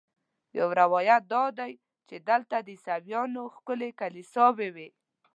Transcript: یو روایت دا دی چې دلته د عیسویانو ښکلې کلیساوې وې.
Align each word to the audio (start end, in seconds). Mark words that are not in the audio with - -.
یو 0.57 0.69
روایت 0.81 1.23
دا 1.33 1.43
دی 1.57 1.73
چې 2.07 2.15
دلته 2.29 2.57
د 2.61 2.67
عیسویانو 2.75 3.43
ښکلې 3.55 3.89
کلیساوې 3.99 4.69
وې. 4.75 4.89